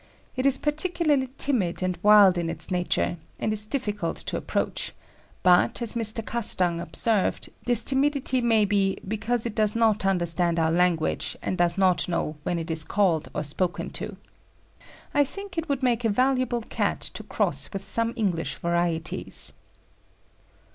[0.35, 4.93] It is particularly timid and wild in its nature, and is difficult to approach;
[5.43, 6.25] but, as Mr.
[6.25, 11.77] Castang observed, this timidity may be "because it does not understand our language and does
[11.77, 14.17] not know when it is called or spoken to."
[15.13, 19.53] I think it would make a valuable Cat to cross with some English varieties.